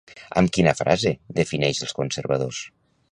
Amb 0.39 0.51
quina 0.55 0.73
frase 0.79 1.13
defineix 1.41 1.83
els 1.89 1.95
conservadors? 2.01 2.65